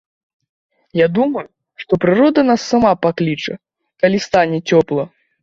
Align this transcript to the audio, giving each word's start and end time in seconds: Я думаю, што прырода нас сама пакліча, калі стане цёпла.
Я 0.99 1.07
думаю, 1.17 1.43
што 1.81 1.99
прырода 2.05 2.41
нас 2.49 2.65
сама 2.73 2.93
пакліча, 3.05 3.53
калі 4.01 4.17
стане 4.27 4.57
цёпла. 4.69 5.03